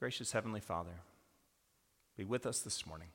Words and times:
Gracious 0.00 0.32
Heavenly 0.32 0.60
Father, 0.60 1.02
be 2.16 2.24
with 2.24 2.46
us 2.46 2.62
this 2.62 2.86
morning. 2.86 3.08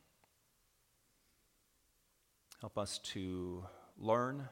Help 2.62 2.78
us 2.78 3.00
to 3.00 3.64
learn. 3.98 4.48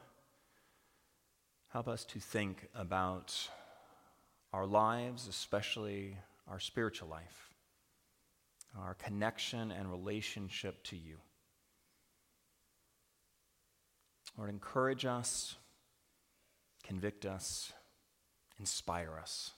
Help 1.68 1.86
us 1.86 2.04
to 2.06 2.18
think 2.18 2.66
about 2.74 3.48
our 4.52 4.66
lives, 4.66 5.28
especially 5.28 6.16
our 6.48 6.58
spiritual 6.58 7.06
life, 7.06 7.54
our 8.76 8.94
connection 8.94 9.70
and 9.70 9.88
relationship 9.88 10.82
to 10.82 10.96
you. 10.96 11.18
Lord, 14.36 14.50
encourage 14.50 15.04
us, 15.04 15.54
convict 16.82 17.26
us, 17.26 17.72
inspire 18.58 19.20
us, 19.22 19.52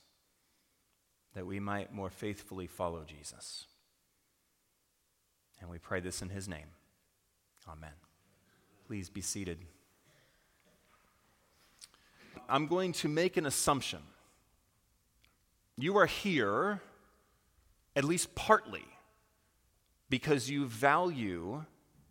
that 1.36 1.46
we 1.46 1.60
might 1.60 1.92
more 1.92 2.08
faithfully 2.08 2.66
follow 2.66 3.04
Jesus. 3.04 3.66
And 5.60 5.68
we 5.68 5.78
pray 5.78 6.00
this 6.00 6.22
in 6.22 6.30
his 6.30 6.48
name. 6.48 6.68
Amen. 7.68 7.92
Please 8.86 9.10
be 9.10 9.20
seated. 9.20 9.58
I'm 12.48 12.66
going 12.66 12.92
to 12.94 13.08
make 13.08 13.36
an 13.36 13.44
assumption. 13.44 13.98
You 15.76 15.98
are 15.98 16.06
here, 16.06 16.80
at 17.94 18.04
least 18.04 18.34
partly, 18.34 18.84
because 20.08 20.48
you 20.48 20.64
value 20.64 21.62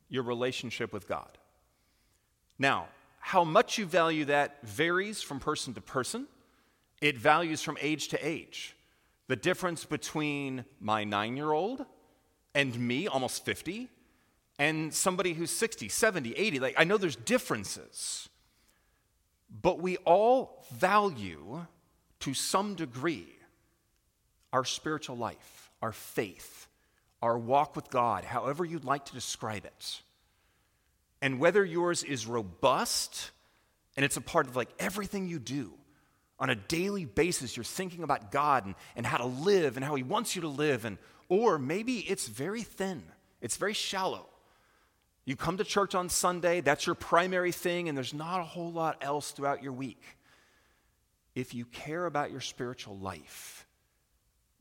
your 0.08 0.22
relationship 0.22 0.94
with 0.94 1.08
God. 1.08 1.40
Now, 2.60 2.90
how 3.20 3.44
much 3.44 3.80
you 3.80 3.88
value 3.88 4.26
that 4.26 4.60
varies 4.62 5.24
from 5.24 5.40
person 5.40 5.74
to 5.74 5.82
person. 5.82 6.28
It 7.02 7.18
values 7.18 7.64
from 7.64 7.76
age 7.82 8.10
to 8.10 8.24
age. 8.24 8.75
The 9.28 9.36
difference 9.36 9.86
between 9.86 10.66
my 10.80 11.04
nine 11.04 11.36
year 11.36 11.52
old 11.52 11.86
and 12.54 12.78
me, 12.80 13.08
almost 13.08 13.44
50, 13.46 13.90
and 14.58 14.94
somebody 14.94 15.34
who's 15.34 15.52
60, 15.52 15.90
70, 15.90 16.34
80, 16.34 16.60
like 16.60 16.76
I 16.78 16.84
know 16.84 16.98
there's 16.98 17.16
differences. 17.16 18.30
But 19.62 19.80
we 19.80 19.98
all 19.98 20.66
value 20.74 21.66
to 22.22 22.34
some 22.34 22.76
degree 22.76 23.28
our 24.54 24.64
spiritual 24.64 25.18
life, 25.18 25.70
our 25.82 25.92
faith, 25.92 26.68
our 27.22 27.38
walk 27.38 27.76
with 27.76 27.90
God, 27.90 28.24
however 28.24 28.64
you'd 28.64 28.86
like 28.86 29.06
to 29.06 29.14
describe 29.14 29.66
it. 29.66 30.02
And 31.22 31.40
whether 31.40 31.66
yours 31.66 32.04
is 32.04 32.26
robust 32.26 33.32
and 33.98 34.06
it's 34.06 34.18
a 34.18 34.22
part 34.22 34.48
of 34.48 34.56
like 34.56 34.70
everything 34.80 35.28
you 35.28 35.40
do 35.40 35.74
on 36.40 36.50
a 36.50 36.56
daily 36.56 37.06
basis, 37.06 37.56
you're 37.56 37.64
thinking 37.64 38.04
about 38.04 38.32
God 38.32 38.66
and, 38.66 38.76
and 38.96 39.06
how 39.06 39.18
to 39.18 39.26
live 39.26 39.78
and 39.78 39.86
how 39.86 39.96
He 39.96 40.04
wants 40.04 40.36
you 40.36 40.42
to 40.42 40.48
live, 40.48 40.86
and 40.86 40.98
or 41.30 41.58
maybe 41.58 42.00
it's 42.00 42.28
very 42.28 42.62
thin, 42.62 43.04
it's 43.42 43.58
very 43.58 43.74
shallow. 43.74 44.28
You 45.24 45.36
come 45.36 45.58
to 45.58 45.64
church 45.64 45.96
on 45.96 46.10
Sunday, 46.10 46.62
that's 46.62 46.86
your 46.86 46.94
primary 46.94 47.52
thing, 47.52 47.90
and 47.90 47.98
there's 47.98 48.14
not 48.14 48.42
a 48.42 48.44
whole 48.44 48.72
lot 48.72 48.98
else 49.02 49.32
throughout 49.32 49.64
your 49.64 49.74
week. 49.74 50.04
If 51.34 51.54
you 51.54 51.66
care 51.66 52.06
about 52.06 52.32
your 52.32 52.42
spiritual 52.42 52.98
life, 52.98 53.66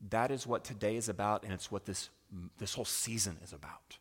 that 0.09 0.31
is 0.31 0.47
what 0.47 0.63
today 0.63 0.95
is 0.95 1.07
about, 1.07 1.43
and 1.43 1.53
it's 1.53 1.71
what 1.71 1.85
this, 1.85 2.09
this 2.57 2.73
whole 2.73 2.85
season 2.85 3.37
is 3.43 3.53
about. 3.53 3.97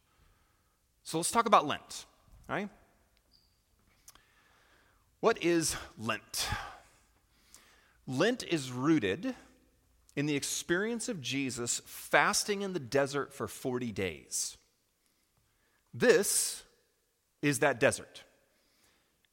So 1.03 1.19
let's 1.19 1.31
talk 1.31 1.47
about 1.47 1.67
Lent. 1.67 2.07
Right? 2.49 2.69
What 5.21 5.43
is 5.43 5.77
Lent? 5.99 6.49
Lent 8.07 8.43
is 8.43 8.71
rooted 8.71 9.35
in 10.17 10.27
the 10.27 10.37
experience 10.37 11.09
of 11.09 11.21
Jesus 11.21 11.81
fasting 11.85 12.63
in 12.63 12.73
the 12.73 12.81
desert 12.81 13.33
for 13.33 13.49
40 13.49 13.93
days. 13.93 14.57
This 15.93 16.63
is 17.43 17.61
that 17.61 17.81
desert. 17.81 18.23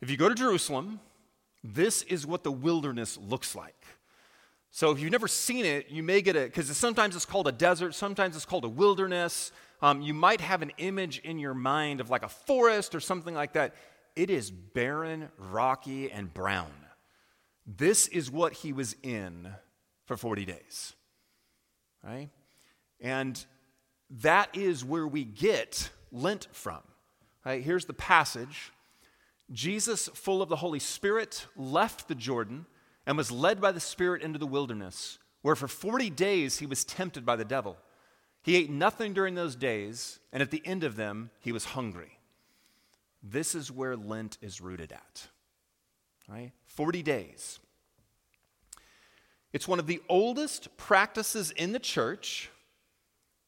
If 0.01 0.09
you 0.09 0.17
go 0.17 0.29
to 0.29 0.35
Jerusalem, 0.35 0.99
this 1.63 2.01
is 2.03 2.25
what 2.25 2.43
the 2.43 2.51
wilderness 2.51 3.17
looks 3.17 3.55
like. 3.55 3.75
So 4.71 4.91
if 4.91 4.99
you've 4.99 5.11
never 5.11 5.27
seen 5.27 5.65
it, 5.65 5.89
you 5.89 6.01
may 6.01 6.21
get 6.21 6.35
it, 6.35 6.49
because 6.53 6.75
sometimes 6.77 7.15
it's 7.15 7.25
called 7.25 7.47
a 7.47 7.51
desert, 7.51 7.93
sometimes 7.93 8.35
it's 8.35 8.45
called 8.45 8.63
a 8.63 8.69
wilderness. 8.69 9.51
Um, 9.81 10.01
you 10.01 10.13
might 10.13 10.39
have 10.39 10.61
an 10.61 10.71
image 10.77 11.19
in 11.19 11.39
your 11.39 11.53
mind 11.53 11.99
of 11.99 12.09
like 12.09 12.23
a 12.23 12.29
forest 12.29 12.95
or 12.95 12.99
something 12.99 13.35
like 13.35 13.53
that. 13.53 13.75
It 14.15 14.29
is 14.29 14.49
barren, 14.49 15.29
rocky, 15.37 16.11
and 16.11 16.33
brown. 16.33 16.71
This 17.77 18.07
is 18.07 18.31
what 18.31 18.53
he 18.53 18.73
was 18.73 18.95
in 19.03 19.49
for 20.05 20.17
40 20.17 20.45
days. 20.45 20.93
Right? 22.03 22.29
And 22.99 23.43
that 24.21 24.55
is 24.55 24.83
where 24.83 25.07
we 25.07 25.23
get 25.23 25.89
Lent 26.11 26.47
from. 26.51 26.81
Right? 27.45 27.63
Here's 27.63 27.85
the 27.85 27.93
passage 27.93 28.71
Jesus, 29.51 30.07
full 30.13 30.41
of 30.41 30.49
the 30.49 30.55
Holy 30.57 30.79
Spirit, 30.79 31.45
left 31.55 32.07
the 32.07 32.15
Jordan 32.15 32.65
and 33.05 33.17
was 33.17 33.31
led 33.31 33.59
by 33.59 33.71
the 33.71 33.79
Spirit 33.79 34.21
into 34.21 34.39
the 34.39 34.47
wilderness, 34.47 35.19
where 35.41 35.55
for 35.55 35.67
40 35.67 36.09
days 36.09 36.59
he 36.59 36.65
was 36.65 36.85
tempted 36.85 37.25
by 37.25 37.35
the 37.35 37.45
devil. 37.45 37.77
He 38.43 38.55
ate 38.55 38.69
nothing 38.69 39.13
during 39.13 39.35
those 39.35 39.55
days, 39.55 40.19
and 40.31 40.41
at 40.41 40.51
the 40.51 40.65
end 40.65 40.83
of 40.83 40.95
them, 40.95 41.29
he 41.39 41.51
was 41.51 41.65
hungry. 41.65 42.19
This 43.21 43.53
is 43.53 43.71
where 43.71 43.95
Lent 43.95 44.37
is 44.41 44.61
rooted 44.61 44.91
at. 44.91 45.27
Right? 46.31 46.51
40 46.65 47.03
days. 47.03 47.59
It's 49.51 49.67
one 49.67 49.79
of 49.79 49.87
the 49.87 50.01
oldest 50.07 50.75
practices 50.77 51.51
in 51.51 51.73
the 51.73 51.79
church. 51.79 52.49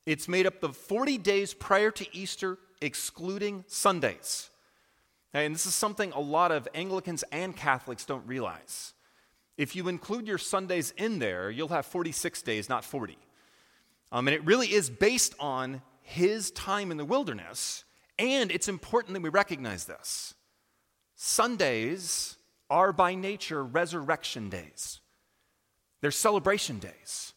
It's 0.06 0.28
made 0.28 0.46
up 0.46 0.62
of 0.64 0.76
40 0.76 1.18
days 1.18 1.54
prior 1.54 1.92
to 1.92 2.06
Easter, 2.16 2.58
excluding 2.82 3.64
Sundays. 3.68 4.50
And 5.34 5.56
this 5.56 5.66
is 5.66 5.74
something 5.74 6.12
a 6.12 6.20
lot 6.20 6.52
of 6.52 6.68
Anglicans 6.76 7.24
and 7.32 7.56
Catholics 7.56 8.06
don't 8.06 8.28
realize. 8.28 8.94
If 9.58 9.76
you 9.76 9.88
include 9.88 10.28
your 10.28 10.38
Sundays 10.38 10.94
in 10.98 11.20
there, 11.20 11.50
you'll 11.50 11.70
have 11.70 11.86
46 11.86 12.42
days, 12.42 12.68
not 12.68 12.84
40. 12.84 13.18
Um, 14.12 14.28
and 14.28 14.36
it 14.36 14.44
really 14.46 14.68
is 14.68 14.90
based 14.90 15.36
on 15.40 15.82
his 16.02 16.52
time 16.52 16.92
in 16.92 16.98
the 16.98 17.06
wilderness. 17.06 17.86
And 18.20 18.52
it's 18.52 18.68
important 18.68 19.14
that 19.14 19.24
we 19.24 19.30
recognize 19.30 19.86
this. 19.86 20.34
Sundays 21.16 22.38
are 22.74 22.92
by 22.92 23.14
nature 23.14 23.64
resurrection 23.64 24.50
days, 24.50 25.00
they're 26.02 26.10
celebration 26.10 26.80
days. 26.80 27.34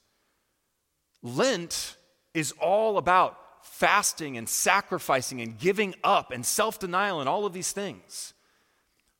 Lent 1.22 1.96
is 2.32 2.52
all 2.52 2.96
about 2.96 3.38
fasting 3.62 4.38
and 4.38 4.48
sacrificing 4.48 5.42
and 5.42 5.58
giving 5.58 5.94
up 6.02 6.30
and 6.32 6.44
self 6.44 6.78
denial 6.78 7.20
and 7.20 7.28
all 7.28 7.44
of 7.44 7.52
these 7.52 7.70
things. 7.70 8.32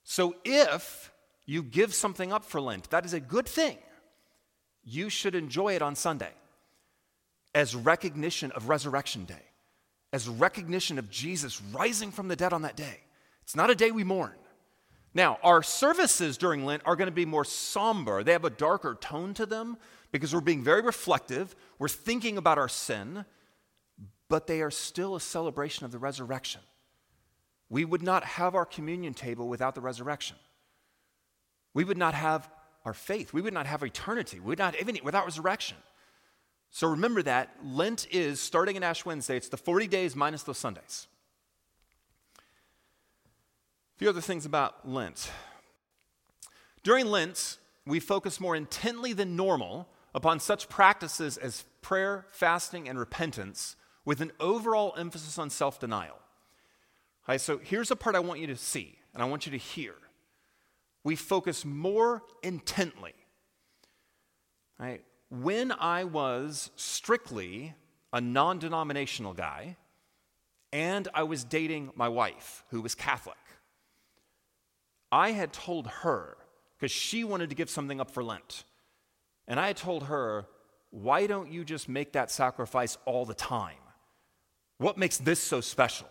So 0.04 0.36
if 0.44 1.12
you 1.44 1.62
give 1.62 1.92
something 1.94 2.32
up 2.32 2.46
for 2.46 2.62
Lent, 2.62 2.88
that 2.90 3.04
is 3.04 3.12
a 3.12 3.20
good 3.20 3.46
thing. 3.46 3.76
You 4.84 5.10
should 5.10 5.34
enjoy 5.34 5.74
it 5.74 5.82
on 5.82 5.96
Sunday 5.96 6.32
as 7.54 7.76
recognition 7.76 8.52
of 8.52 8.70
Resurrection 8.70 9.26
Day, 9.26 9.44
as 10.14 10.28
recognition 10.28 10.98
of 10.98 11.10
Jesus 11.10 11.60
rising 11.60 12.10
from 12.10 12.28
the 12.28 12.36
dead 12.36 12.54
on 12.54 12.62
that 12.62 12.76
day. 12.76 13.00
It's 13.42 13.56
not 13.56 13.70
a 13.70 13.74
day 13.74 13.90
we 13.90 14.04
mourn. 14.04 14.32
Now, 15.16 15.38
our 15.42 15.62
services 15.62 16.36
during 16.36 16.66
Lent 16.66 16.82
are 16.84 16.94
going 16.94 17.06
to 17.06 17.10
be 17.10 17.24
more 17.24 17.46
somber. 17.46 18.22
They 18.22 18.32
have 18.32 18.44
a 18.44 18.50
darker 18.50 18.98
tone 19.00 19.32
to 19.32 19.46
them 19.46 19.78
because 20.12 20.34
we're 20.34 20.42
being 20.42 20.62
very 20.62 20.82
reflective. 20.82 21.56
We're 21.78 21.88
thinking 21.88 22.36
about 22.36 22.58
our 22.58 22.68
sin, 22.68 23.24
but 24.28 24.46
they 24.46 24.60
are 24.60 24.70
still 24.70 25.16
a 25.16 25.20
celebration 25.20 25.86
of 25.86 25.90
the 25.90 25.98
resurrection. 25.98 26.60
We 27.70 27.86
would 27.86 28.02
not 28.02 28.24
have 28.24 28.54
our 28.54 28.66
communion 28.66 29.14
table 29.14 29.48
without 29.48 29.74
the 29.74 29.80
resurrection. 29.80 30.36
We 31.72 31.82
would 31.82 31.96
not 31.96 32.12
have 32.12 32.50
our 32.84 32.92
faith. 32.92 33.32
We 33.32 33.40
would 33.40 33.54
not 33.54 33.66
have 33.66 33.82
eternity. 33.82 34.38
We 34.38 34.48
would 34.48 34.58
not 34.58 34.74
any 34.78 35.00
without 35.00 35.24
resurrection. 35.24 35.78
So 36.68 36.88
remember 36.88 37.22
that 37.22 37.56
Lent 37.64 38.06
is 38.10 38.38
starting 38.38 38.76
in 38.76 38.82
Ash 38.82 39.06
Wednesday, 39.06 39.38
it's 39.38 39.48
the 39.48 39.56
40 39.56 39.86
days 39.86 40.14
minus 40.14 40.42
those 40.42 40.58
Sundays. 40.58 41.08
A 43.96 43.98
few 43.98 44.10
other 44.10 44.20
things 44.20 44.44
about 44.44 44.86
Lent. 44.86 45.30
During 46.82 47.06
Lent, 47.06 47.56
we 47.86 47.98
focus 47.98 48.38
more 48.38 48.54
intently 48.54 49.14
than 49.14 49.36
normal 49.36 49.88
upon 50.14 50.38
such 50.38 50.68
practices 50.68 51.38
as 51.38 51.64
prayer, 51.80 52.26
fasting, 52.30 52.90
and 52.90 52.98
repentance, 52.98 53.74
with 54.04 54.20
an 54.20 54.32
overall 54.38 54.94
emphasis 54.98 55.38
on 55.38 55.48
self 55.48 55.80
denial. 55.80 56.18
Right, 57.26 57.40
so 57.40 57.56
here's 57.56 57.90
a 57.90 57.96
part 57.96 58.14
I 58.14 58.20
want 58.20 58.38
you 58.38 58.46
to 58.48 58.56
see 58.56 58.98
and 59.14 59.22
I 59.22 59.26
want 59.26 59.46
you 59.46 59.52
to 59.52 59.58
hear 59.58 59.94
we 61.02 61.16
focus 61.16 61.64
more 61.64 62.22
intently. 62.42 63.14
Right? 64.78 65.04
When 65.30 65.72
I 65.72 66.04
was 66.04 66.70
strictly 66.76 67.74
a 68.12 68.20
non 68.20 68.58
denominational 68.58 69.32
guy, 69.32 69.78
and 70.70 71.08
I 71.14 71.22
was 71.22 71.44
dating 71.44 71.92
my 71.94 72.10
wife, 72.10 72.62
who 72.70 72.82
was 72.82 72.94
Catholic, 72.94 73.38
I 75.10 75.32
had 75.32 75.52
told 75.52 75.86
her, 75.86 76.36
because 76.78 76.90
she 76.90 77.24
wanted 77.24 77.50
to 77.50 77.56
give 77.56 77.70
something 77.70 78.00
up 78.00 78.10
for 78.10 78.22
Lent, 78.22 78.64
and 79.48 79.60
I 79.60 79.68
had 79.68 79.76
told 79.76 80.04
her, 80.04 80.46
why 80.90 81.26
don't 81.26 81.52
you 81.52 81.64
just 81.64 81.88
make 81.88 82.12
that 82.12 82.30
sacrifice 82.30 82.96
all 83.04 83.24
the 83.24 83.34
time? 83.34 83.76
What 84.78 84.98
makes 84.98 85.18
this 85.18 85.40
so 85.40 85.60
special? 85.60 86.08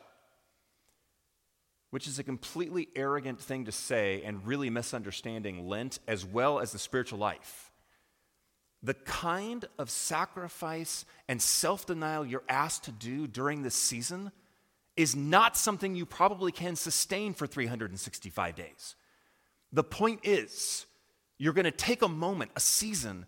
Which 1.91 2.07
is 2.07 2.19
a 2.19 2.23
completely 2.23 2.89
arrogant 2.95 3.39
thing 3.39 3.65
to 3.65 3.71
say 3.71 4.21
and 4.23 4.45
really 4.45 4.69
misunderstanding 4.69 5.67
Lent 5.67 5.99
as 6.07 6.25
well 6.25 6.59
as 6.59 6.71
the 6.71 6.79
spiritual 6.79 7.19
life. 7.19 7.71
The 8.83 8.93
kind 8.93 9.65
of 9.79 9.89
sacrifice 9.89 11.05
and 11.27 11.41
self 11.41 11.85
denial 11.85 12.25
you're 12.25 12.43
asked 12.49 12.83
to 12.83 12.91
do 12.91 13.27
during 13.27 13.63
this 13.63 13.75
season 13.75 14.31
is 14.97 15.15
not 15.15 15.57
something 15.57 15.95
you 15.95 16.05
probably 16.05 16.51
can 16.51 16.75
sustain 16.75 17.33
for 17.33 17.47
365 17.47 18.55
days. 18.55 18.95
The 19.71 19.83
point 19.83 20.21
is, 20.23 20.85
you're 21.37 21.53
going 21.53 21.65
to 21.65 21.71
take 21.71 22.01
a 22.01 22.07
moment, 22.07 22.51
a 22.55 22.59
season, 22.59 23.25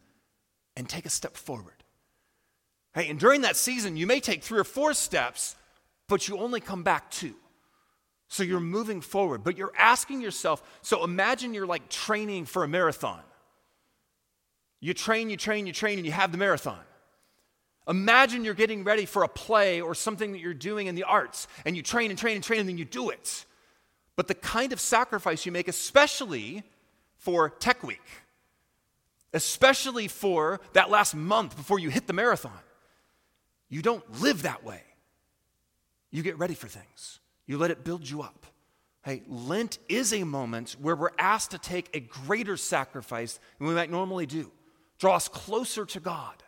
and 0.76 0.88
take 0.88 1.06
a 1.06 1.10
step 1.10 1.36
forward. 1.36 1.84
Hey, 2.94 3.10
and 3.10 3.20
during 3.20 3.42
that 3.42 3.58
season, 3.58 3.98
you 3.98 4.08
may 4.08 4.20
take 4.20 4.44
three 4.44 4.60
or 4.60 4.64
four 4.64 4.94
steps, 4.94 5.56
but 6.08 6.28
you 6.28 6.38
only 6.38 6.62
come 6.62 6.84
back 6.84 7.12
two. 7.12 7.36
So 8.30 8.44
you're 8.44 8.60
moving 8.60 9.02
forward, 9.02 9.44
but 9.44 9.58
you're 9.58 9.74
asking 9.78 10.22
yourself 10.22 10.62
so 10.82 11.04
imagine 11.04 11.54
you're 11.54 11.68
like 11.68 11.90
training 11.90 12.46
for 12.46 12.64
a 12.64 12.68
marathon. 12.68 13.22
You 14.80 14.94
train, 14.94 15.30
you 15.30 15.38
train, 15.38 15.66
you 15.66 15.74
train, 15.74 15.98
and 15.98 16.06
you 16.06 16.12
have 16.12 16.32
the 16.32 16.38
marathon. 16.38 16.80
Imagine 17.88 18.44
you're 18.44 18.54
getting 18.54 18.84
ready 18.84 19.06
for 19.06 19.24
a 19.24 19.28
play 19.28 19.80
or 19.80 19.96
something 19.96 20.34
that 20.34 20.40
you're 20.40 20.54
doing 20.54 20.88
in 20.88 20.96
the 20.96 21.04
arts, 21.04 21.48
and 21.66 21.78
you 21.78 21.82
train 21.82 22.10
and 22.10 22.20
train 22.20 22.36
and 22.36 22.44
train, 22.44 22.60
and 22.60 22.70
then 22.70 22.78
you 22.78 22.86
do 22.86 23.10
it. 23.10 23.46
But 24.16 24.28
the 24.28 24.36
kind 24.36 24.74
of 24.74 24.80
sacrifice 24.80 25.46
you 25.46 25.52
make, 25.52 25.68
especially 25.68 26.64
for 27.18 27.50
Tech 27.50 27.84
Week, 27.84 28.02
especially 29.34 30.08
for 30.08 30.60
that 30.74 30.90
last 30.90 31.16
month 31.16 31.56
before 31.56 31.80
you 31.80 31.90
hit 31.90 32.08
the 32.08 32.14
marathon, 32.14 32.52
you 33.70 33.82
don't 33.82 34.22
live 34.22 34.42
that 34.42 34.64
way. 34.64 34.82
You 36.10 36.24
get 36.24 36.38
ready 36.38 36.56
for 36.56 36.68
things, 36.68 37.20
you 37.46 37.58
let 37.58 37.72
it 37.72 37.84
build 37.84 38.10
you 38.10 38.22
up. 38.22 38.46
Hey, 39.04 39.24
Lent 39.28 39.80
is 39.88 40.12
a 40.12 40.26
moment 40.26 40.76
where 40.82 40.96
we're 40.96 41.12
asked 41.18 41.52
to 41.52 41.58
take 41.58 41.90
a 41.94 42.02
greater 42.02 42.58
sacrifice 42.58 43.40
than 43.58 43.68
we 43.68 43.74
might 43.74 43.90
normally 43.90 44.26
do, 44.26 44.52
draw 45.00 45.16
us 45.16 45.30
closer 45.30 45.86
to 45.86 46.02
God. 46.02 46.44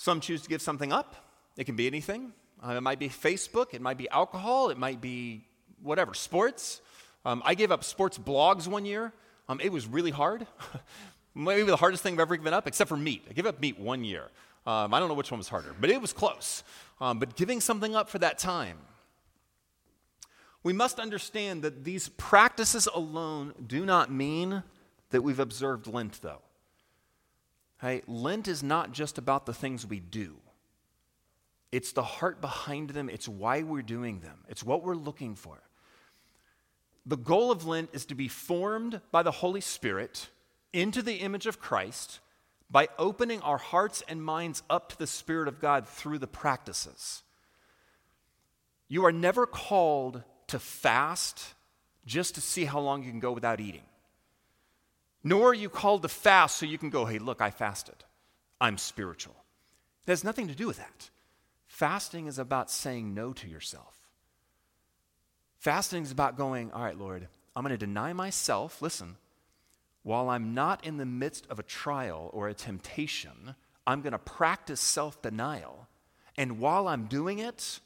Some 0.00 0.20
choose 0.20 0.40
to 0.40 0.48
give 0.48 0.62
something 0.62 0.94
up. 0.94 1.14
It 1.58 1.64
can 1.64 1.76
be 1.76 1.86
anything. 1.86 2.32
Uh, 2.66 2.70
it 2.70 2.80
might 2.80 2.98
be 2.98 3.10
Facebook, 3.10 3.74
it 3.74 3.82
might 3.82 3.98
be 3.98 4.08
alcohol, 4.08 4.70
it 4.70 4.78
might 4.78 5.02
be 5.02 5.44
whatever, 5.82 6.14
sports. 6.14 6.80
Um, 7.26 7.42
I 7.44 7.52
gave 7.52 7.70
up 7.70 7.84
sports 7.84 8.16
blogs 8.16 8.66
one 8.66 8.86
year. 8.86 9.12
Um, 9.46 9.60
it 9.60 9.70
was 9.70 9.86
really 9.86 10.10
hard. 10.10 10.46
Maybe 11.34 11.64
the 11.64 11.76
hardest 11.76 12.02
thing 12.02 12.14
I've 12.14 12.20
ever 12.20 12.38
given 12.38 12.54
up, 12.54 12.66
except 12.66 12.88
for 12.88 12.96
meat. 12.96 13.26
I 13.28 13.34
gave 13.34 13.44
up 13.44 13.60
meat 13.60 13.78
one 13.78 14.02
year. 14.02 14.22
Um, 14.66 14.94
I 14.94 15.00
don't 15.00 15.08
know 15.08 15.14
which 15.14 15.30
one 15.30 15.36
was 15.36 15.50
harder, 15.50 15.74
but 15.78 15.90
it 15.90 16.00
was 16.00 16.14
close. 16.14 16.64
Um, 16.98 17.18
but 17.18 17.36
giving 17.36 17.60
something 17.60 17.94
up 17.94 18.08
for 18.08 18.18
that 18.20 18.38
time. 18.38 18.78
We 20.62 20.72
must 20.72 20.98
understand 20.98 21.60
that 21.60 21.84
these 21.84 22.08
practices 22.08 22.86
alone 22.86 23.52
do 23.66 23.84
not 23.84 24.10
mean 24.10 24.62
that 25.10 25.20
we've 25.20 25.40
observed 25.40 25.86
Lent, 25.86 26.22
though. 26.22 26.40
Hey, 27.80 28.02
Lent 28.06 28.46
is 28.46 28.62
not 28.62 28.92
just 28.92 29.16
about 29.16 29.46
the 29.46 29.54
things 29.54 29.86
we 29.86 30.00
do. 30.00 30.36
It's 31.72 31.92
the 31.92 32.02
heart 32.02 32.40
behind 32.40 32.90
them. 32.90 33.08
It's 33.08 33.28
why 33.28 33.62
we're 33.62 33.82
doing 33.82 34.20
them. 34.20 34.44
It's 34.48 34.64
what 34.64 34.82
we're 34.82 34.94
looking 34.94 35.34
for. 35.34 35.62
The 37.06 37.16
goal 37.16 37.50
of 37.50 37.66
Lent 37.66 37.90
is 37.92 38.04
to 38.06 38.14
be 38.14 38.28
formed 38.28 39.00
by 39.10 39.22
the 39.22 39.30
Holy 39.30 39.60
Spirit 39.60 40.28
into 40.72 41.00
the 41.00 41.16
image 41.16 41.46
of 41.46 41.60
Christ 41.60 42.20
by 42.70 42.88
opening 42.98 43.40
our 43.40 43.58
hearts 43.58 44.02
and 44.08 44.22
minds 44.22 44.62
up 44.68 44.90
to 44.90 44.98
the 44.98 45.06
Spirit 45.06 45.48
of 45.48 45.60
God 45.60 45.88
through 45.88 46.18
the 46.18 46.26
practices. 46.26 47.22
You 48.88 49.04
are 49.06 49.12
never 49.12 49.46
called 49.46 50.22
to 50.48 50.58
fast 50.58 51.54
just 52.04 52.34
to 52.34 52.40
see 52.40 52.64
how 52.64 52.80
long 52.80 53.02
you 53.02 53.10
can 53.10 53.20
go 53.20 53.32
without 53.32 53.60
eating. 53.60 53.82
Nor 55.22 55.50
are 55.50 55.54
you 55.54 55.68
called 55.68 56.02
to 56.02 56.08
fast 56.08 56.56
so 56.56 56.66
you 56.66 56.78
can 56.78 56.90
go, 56.90 57.04
hey, 57.04 57.18
look, 57.18 57.40
I 57.40 57.50
fasted. 57.50 58.04
I'm 58.60 58.78
spiritual. 58.78 59.36
It 60.06 60.10
has 60.10 60.24
nothing 60.24 60.48
to 60.48 60.54
do 60.54 60.66
with 60.66 60.78
that. 60.78 61.10
Fasting 61.66 62.26
is 62.26 62.38
about 62.38 62.70
saying 62.70 63.14
no 63.14 63.32
to 63.34 63.48
yourself. 63.48 63.96
Fasting 65.58 66.02
is 66.02 66.10
about 66.10 66.36
going, 66.36 66.72
all 66.72 66.82
right, 66.82 66.98
Lord, 66.98 67.28
I'm 67.54 67.62
going 67.62 67.76
to 67.76 67.86
deny 67.86 68.12
myself, 68.12 68.80
listen, 68.80 69.16
while 70.02 70.30
I'm 70.30 70.54
not 70.54 70.86
in 70.86 70.96
the 70.96 71.06
midst 71.06 71.46
of 71.50 71.58
a 71.58 71.62
trial 71.62 72.30
or 72.32 72.48
a 72.48 72.54
temptation, 72.54 73.54
I'm 73.86 74.00
going 74.00 74.12
to 74.12 74.18
practice 74.18 74.80
self 74.80 75.20
denial. 75.20 75.86
And 76.36 76.58
while 76.58 76.88
I'm 76.88 77.04
doing 77.04 77.38
it, 77.38 77.80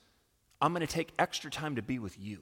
I'm 0.60 0.72
going 0.72 0.86
to 0.86 0.92
take 0.92 1.12
extra 1.18 1.50
time 1.50 1.76
to 1.76 1.82
be 1.82 1.98
with 1.98 2.18
you. 2.18 2.40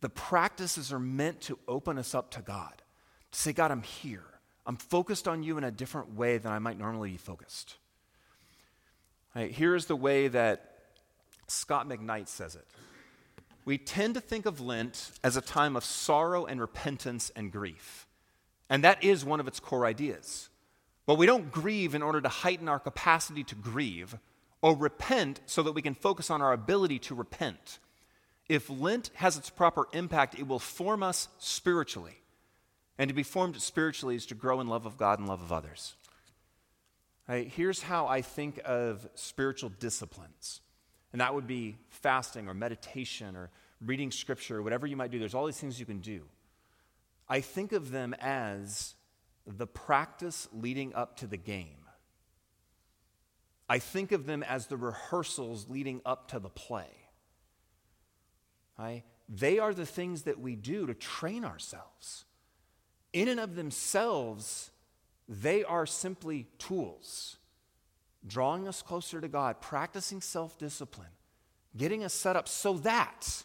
The 0.00 0.08
practices 0.08 0.92
are 0.92 0.98
meant 0.98 1.42
to 1.42 1.58
open 1.68 1.98
us 1.98 2.14
up 2.14 2.30
to 2.32 2.40
God 2.40 2.81
to 3.32 3.38
say, 3.38 3.52
God, 3.52 3.70
I'm 3.70 3.82
here. 3.82 4.24
I'm 4.64 4.76
focused 4.76 5.26
on 5.26 5.42
you 5.42 5.58
in 5.58 5.64
a 5.64 5.70
different 5.70 6.14
way 6.14 6.38
than 6.38 6.52
I 6.52 6.58
might 6.58 6.78
normally 6.78 7.10
be 7.10 7.16
focused. 7.16 7.76
Right, 9.34 9.50
here's 9.50 9.86
the 9.86 9.96
way 9.96 10.28
that 10.28 10.78
Scot 11.48 11.88
McKnight 11.88 12.28
says 12.28 12.54
it. 12.54 12.66
We 13.64 13.78
tend 13.78 14.14
to 14.14 14.20
think 14.20 14.46
of 14.46 14.60
Lent 14.60 15.12
as 15.22 15.36
a 15.36 15.40
time 15.40 15.76
of 15.76 15.84
sorrow 15.84 16.44
and 16.44 16.60
repentance 16.60 17.30
and 17.34 17.50
grief. 17.50 18.06
And 18.68 18.84
that 18.84 19.02
is 19.02 19.24
one 19.24 19.40
of 19.40 19.48
its 19.48 19.60
core 19.60 19.86
ideas. 19.86 20.48
But 21.06 21.16
we 21.16 21.26
don't 21.26 21.50
grieve 21.50 21.94
in 21.94 22.02
order 22.02 22.20
to 22.20 22.28
heighten 22.28 22.68
our 22.68 22.78
capacity 22.78 23.44
to 23.44 23.54
grieve 23.54 24.16
or 24.60 24.76
repent 24.76 25.40
so 25.46 25.62
that 25.62 25.72
we 25.72 25.82
can 25.82 25.94
focus 25.94 26.30
on 26.30 26.42
our 26.42 26.52
ability 26.52 26.98
to 27.00 27.14
repent. 27.14 27.78
If 28.48 28.70
Lent 28.70 29.10
has 29.14 29.36
its 29.36 29.50
proper 29.50 29.88
impact, 29.92 30.38
it 30.38 30.46
will 30.46 30.58
form 30.58 31.02
us 31.02 31.28
spiritually. 31.38 32.21
And 33.02 33.08
to 33.08 33.14
be 33.14 33.24
formed 33.24 33.60
spiritually 33.60 34.14
is 34.14 34.26
to 34.26 34.36
grow 34.36 34.60
in 34.60 34.68
love 34.68 34.86
of 34.86 34.96
God 34.96 35.18
and 35.18 35.26
love 35.26 35.42
of 35.42 35.50
others. 35.50 35.96
Right, 37.28 37.48
here's 37.48 37.82
how 37.82 38.06
I 38.06 38.22
think 38.22 38.60
of 38.64 39.08
spiritual 39.16 39.72
disciplines. 39.80 40.60
And 41.10 41.20
that 41.20 41.34
would 41.34 41.48
be 41.48 41.78
fasting 41.88 42.46
or 42.46 42.54
meditation 42.54 43.34
or 43.34 43.50
reading 43.84 44.12
scripture 44.12 44.58
or 44.58 44.62
whatever 44.62 44.86
you 44.86 44.96
might 44.96 45.10
do. 45.10 45.18
There's 45.18 45.34
all 45.34 45.46
these 45.46 45.58
things 45.58 45.80
you 45.80 45.84
can 45.84 45.98
do. 45.98 46.22
I 47.28 47.40
think 47.40 47.72
of 47.72 47.90
them 47.90 48.14
as 48.20 48.94
the 49.48 49.66
practice 49.66 50.46
leading 50.52 50.94
up 50.94 51.16
to 51.16 51.26
the 51.26 51.36
game. 51.36 51.88
I 53.68 53.80
think 53.80 54.12
of 54.12 54.26
them 54.26 54.44
as 54.44 54.68
the 54.68 54.76
rehearsals 54.76 55.68
leading 55.68 56.02
up 56.06 56.28
to 56.28 56.38
the 56.38 56.50
play. 56.50 57.08
Right? 58.78 59.02
They 59.28 59.58
are 59.58 59.74
the 59.74 59.86
things 59.86 60.22
that 60.22 60.38
we 60.38 60.54
do 60.54 60.86
to 60.86 60.94
train 60.94 61.44
ourselves 61.44 62.26
in 63.12 63.28
and 63.28 63.40
of 63.40 63.54
themselves, 63.54 64.70
they 65.28 65.64
are 65.64 65.86
simply 65.86 66.46
tools, 66.58 67.36
drawing 68.26 68.66
us 68.68 68.82
closer 68.82 69.20
to 69.20 69.28
God, 69.28 69.60
practicing 69.60 70.20
self 70.20 70.58
discipline, 70.58 71.08
getting 71.76 72.04
us 72.04 72.14
set 72.14 72.36
up 72.36 72.48
so 72.48 72.74
that 72.78 73.44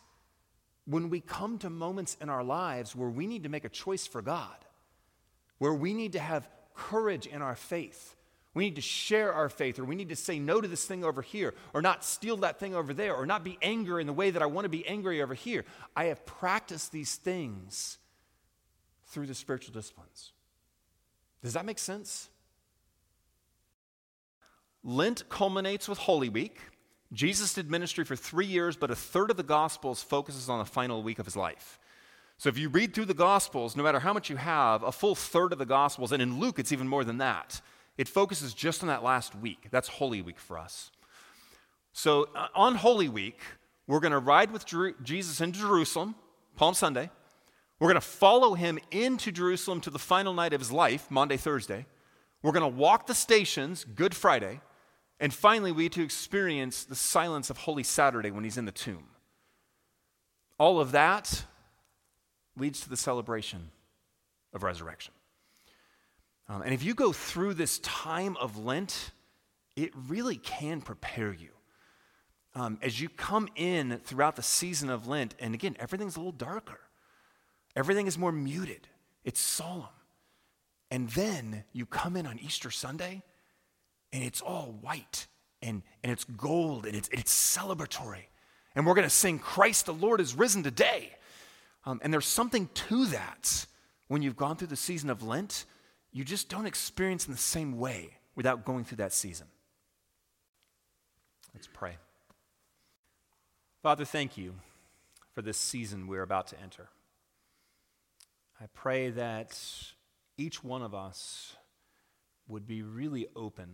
when 0.86 1.10
we 1.10 1.20
come 1.20 1.58
to 1.60 1.70
moments 1.70 2.16
in 2.22 2.30
our 2.30 2.44
lives 2.44 2.96
where 2.96 3.10
we 3.10 3.28
need 3.28 3.44
to 3.44 3.50
make 3.50 3.66
a 3.66 3.70
choice 3.70 4.08
for 4.08 4.22
God, 4.22 4.56
where 5.58 5.74
we 5.74 5.94
need 5.94 6.14
to 6.14 6.20
have 6.20 6.48
courage 6.74 7.28
in 7.28 7.42
our 7.42 7.56
faith, 7.56 8.16
we 8.54 8.64
need 8.64 8.76
to 8.76 8.82
share 8.82 9.34
our 9.34 9.50
faith, 9.50 9.78
or 9.78 9.86
we 9.86 9.96
need 9.96 10.10
to 10.10 10.16
say 10.16 10.40
no 10.40 10.62
to 10.62 10.68
this 10.68 10.86
thing 10.86 11.04
over 11.04 11.22
here, 11.22 11.54
or 11.74 11.82
not 11.82 12.04
steal 12.04 12.38
that 12.38 12.60
thing 12.60 12.74
over 12.74 12.94
there, 12.94 13.14
or 13.14 13.26
not 13.26 13.44
be 13.44 13.58
angry 13.62 14.02
in 14.02 14.08
the 14.08 14.14
way 14.14 14.32
that 14.32 14.42
I 14.42 14.48
want 14.48 14.66
to 14.66 14.70
be 14.70 14.88
angry 14.88 15.22
over 15.22 15.34
here. 15.34 15.64
I 15.96 16.06
have 16.06 16.26
practiced 16.26 16.92
these 16.92 17.16
things 17.18 18.00
through 19.08 19.28
the 19.28 19.36
spiritual 19.36 19.74
disciplines. 19.74 20.32
Does 21.44 21.54
that 21.54 21.66
make 21.66 21.80
sense? 21.80 22.30
Lent 24.84 25.28
culminates 25.30 25.88
with 25.88 25.98
Holy 25.98 26.30
Week. 26.30 26.60
Jesus 27.14 27.54
did 27.54 27.72
ministry 27.72 28.04
for 28.04 28.16
three 28.16 28.46
years, 28.46 28.76
but 28.76 28.92
a 28.92 28.96
third 28.96 29.32
of 29.32 29.38
the 29.38 29.44
Gospels 29.44 30.04
focuses 30.04 30.50
on 30.50 30.60
the 30.60 30.66
final 30.66 31.04
week 31.04 31.20
of 31.20 31.26
his 31.26 31.36
life. 31.36 31.80
So 32.38 32.50
if 32.50 32.58
you 32.58 32.70
read 32.70 32.94
through 32.94 33.06
the 33.06 33.14
Gospels, 33.14 33.76
no 33.76 33.84
matter 33.84 34.00
how 34.00 34.14
much 34.14 34.30
you 34.30 34.36
have, 34.36 34.84
a 34.84 34.92
full 34.92 35.16
third 35.16 35.54
of 35.54 35.60
the 35.60 35.66
Gospels, 35.66 36.12
and 36.12 36.22
in 36.22 36.40
Luke 36.40 36.60
it's 36.60 36.72
even 36.72 36.88
more 36.88 37.04
than 37.04 37.18
that, 37.18 37.62
it 37.98 38.08
focuses 38.08 38.54
just 38.54 38.84
on 38.84 38.88
that 38.88 39.04
last 39.04 39.36
week. 39.36 39.68
That's 39.72 39.88
Holy 39.88 40.22
Week 40.22 40.38
for 40.38 40.58
us. 40.58 40.92
So 41.94 42.30
uh, 42.36 42.48
on 42.54 42.76
Holy 42.76 43.10
Week, 43.10 43.40
we're 43.88 44.02
going 44.02 44.12
to 44.12 44.20
ride 44.20 44.52
with 44.52 44.66
Jesus 45.04 45.42
into 45.42 45.60
Jerusalem, 45.60 46.14
Palm 46.56 46.74
Sunday. 46.74 47.10
We're 47.79 47.89
going 47.89 48.01
to 48.01 48.07
follow 48.07 48.55
him 48.55 48.79
into 48.89 49.31
Jerusalem 49.31 49.81
to 49.81 49.89
the 49.89 50.00
final 50.00 50.34
night 50.34 50.53
of 50.53 50.62
his 50.62 50.72
life, 50.72 51.12
Maundy 51.12 51.38
Thursday. 51.38 51.86
We're 52.41 52.51
going 52.51 52.72
to 52.72 52.77
walk 52.77 53.07
the 53.07 53.13
stations, 53.13 53.84
Good 53.84 54.15
Friday. 54.15 54.62
And 55.19 55.34
finally, 55.34 55.72
we 55.72 55.89
to 55.89 56.03
experience 56.03 56.84
the 56.84 56.96
silence 56.96 57.50
of 57.50 57.57
Holy 57.57 57.84
Saturday 57.84 58.31
when 58.31 58.43
he's 58.43 58.57
in 58.57 58.65
the 58.65 58.72
tomb. 58.72 59.05
All 60.60 60.79
of 60.79 60.91
that 60.91 61.43
leads 62.55 62.81
to 62.81 62.89
the 62.89 62.98
celebration 62.98 63.69
of 64.53 64.63
resurrection. 64.63 65.13
Um, 66.50 66.62
and 66.62 66.74
if 66.74 66.84
you 66.84 66.93
go 66.93 67.12
through 67.12 67.55
this 67.55 67.79
time 67.79 68.38
of 68.38 68.57
Lent, 68.57 69.12
it 69.75 69.91
really 70.07 70.38
can 70.38 70.81
prepare 70.81 71.34
you. 71.34 71.50
Um, 72.55 72.79
as 72.81 73.00
you 73.00 73.10
come 73.10 73.50
in 73.55 74.00
throughout 74.03 74.36
the 74.36 74.41
season 74.41 74.89
of 74.89 75.07
Lent, 75.07 75.36
and 75.39 75.53
again, 75.53 75.75
everything's 75.79 76.15
a 76.15 76.19
little 76.19 76.31
darker, 76.31 76.79
everything 77.77 78.07
is 78.07 78.17
more 78.17 78.34
muted, 78.34 78.88
it's 79.24 79.39
solemn. 79.39 79.86
And 80.89 81.10
then 81.10 81.63
you 81.74 81.86
come 81.86 82.15
in 82.15 82.25
on 82.25 82.39
Easter 82.39 82.72
Sunday, 82.72 83.24
and 84.12 84.24
it's 84.24 84.41
all 84.41 84.77
white 84.81 85.27
and, 85.62 85.84
and 86.03 86.12
it's 86.12 86.24
gold 86.24 86.86
and 86.86 86.96
it's, 86.96 87.10
it's 87.10 87.57
celebratory. 87.57 88.25
And 88.75 88.86
we're 88.86 88.93
going 88.93 89.07
to 89.07 89.13
sing, 89.13 89.39
Christ 89.39 89.86
the 89.86 89.93
Lord 89.93 90.22
is 90.22 90.36
risen 90.36 90.63
today. 90.63 91.12
Um, 91.86 92.00
and 92.03 92.13
there's 92.13 92.25
something 92.25 92.69
to 92.74 93.05
that 93.07 93.65
when 94.07 94.22
you've 94.22 94.38
gone 94.38 94.55
through 94.55 94.67
the 94.67 94.75
season 94.75 95.10
of 95.10 95.24
Lent, 95.24 95.65
you 96.12 96.24
just 96.24 96.50
don't 96.50 96.65
experience 96.65 97.27
in 97.27 97.34
the 97.34 97.39
same 97.39 97.77
way 97.77 98.12
without 98.36 98.65
going 98.65 98.84
through 98.86 98.98
that 98.98 99.13
season. 99.13 99.48
Let's 101.53 101.67
pray. 101.67 101.98
Father, 103.81 104.05
thank 104.05 104.38
you 104.38 104.55
for 105.34 105.41
this 105.41 105.57
season 105.57 106.07
we're 106.07 106.22
about 106.22 106.48
to 106.48 106.62
enter. 106.62 106.89
I 108.60 108.66
pray 108.74 109.12
that 109.12 109.60
each 110.38 110.64
one 110.64 110.82
of 110.82 110.96
us 110.96 111.56
would 112.48 112.66
be 112.66 112.82
really 112.82 113.28
open 113.36 113.70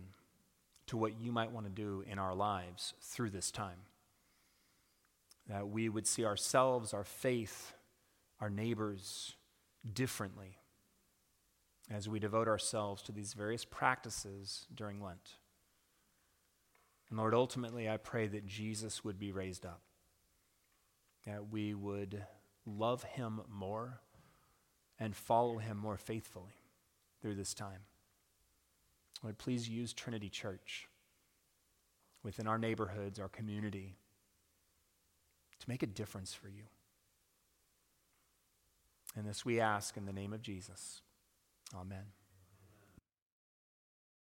to 0.86 0.96
what 0.96 1.18
you 1.18 1.32
might 1.32 1.52
want 1.52 1.66
to 1.66 1.72
do 1.72 2.04
in 2.06 2.18
our 2.18 2.34
lives 2.34 2.92
through 3.00 3.30
this 3.30 3.50
time. 3.50 3.86
That 5.48 5.68
we 5.68 5.88
would 5.88 6.06
see 6.06 6.24
ourselves, 6.24 6.92
our 6.92 7.04
faith, 7.04 7.72
our 8.40 8.50
neighbors 8.50 9.36
differently 9.90 10.58
as 11.90 12.08
we 12.08 12.18
devote 12.18 12.48
ourselves 12.48 13.02
to 13.02 13.12
these 13.12 13.34
various 13.34 13.64
practices 13.64 14.66
during 14.74 15.02
Lent. 15.02 15.36
And 17.08 17.18
Lord, 17.18 17.34
ultimately, 17.34 17.88
I 17.88 17.98
pray 17.98 18.26
that 18.26 18.46
Jesus 18.46 19.04
would 19.04 19.18
be 19.18 19.32
raised 19.32 19.64
up, 19.64 19.80
that 21.26 21.50
we 21.50 21.74
would 21.74 22.24
love 22.66 23.02
him 23.02 23.42
more 23.48 24.00
and 24.98 25.14
follow 25.14 25.58
him 25.58 25.76
more 25.76 25.96
faithfully 25.96 26.54
through 27.20 27.34
this 27.34 27.54
time. 27.54 27.80
Lord, 29.22 29.38
please 29.38 29.68
use 29.68 29.92
Trinity 29.92 30.28
Church 30.28 30.88
within 32.22 32.46
our 32.46 32.58
neighborhoods, 32.58 33.18
our 33.18 33.28
community, 33.28 33.96
to 35.60 35.68
make 35.68 35.82
a 35.82 35.86
difference 35.86 36.34
for 36.34 36.48
you. 36.48 36.64
And 39.16 39.26
this 39.26 39.44
we 39.44 39.60
ask 39.60 39.96
in 39.96 40.06
the 40.06 40.12
name 40.12 40.32
of 40.32 40.42
Jesus. 40.42 41.02
Amen. 41.74 42.23